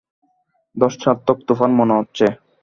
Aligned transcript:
ধ্বংসাত্মক 0.77 1.37
তুফান 1.47 1.71
মনে 1.79 1.93
হচ্ছে। 1.99 2.25